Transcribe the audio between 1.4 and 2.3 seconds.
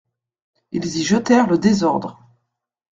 le désordre.